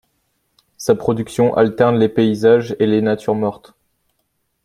Sa 0.77 0.95
production 0.95 1.55
alterne 1.55 1.99
les 1.99 2.09
paysages 2.09 2.75
et 2.79 2.87
les 2.87 3.03
natures 3.03 3.35
mortes. 3.35 3.75